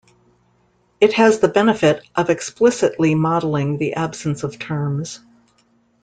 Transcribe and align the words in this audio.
It 0.99 1.13
has 1.13 1.37
the 1.41 1.47
benefit 1.47 2.03
of 2.15 2.31
explicitly 2.31 3.13
modelling 3.13 3.77
the 3.77 3.93
absence 3.93 4.41
of 4.41 4.57
terms. 4.57 5.19